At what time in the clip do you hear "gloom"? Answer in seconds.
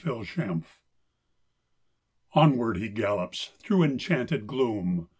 4.47-5.09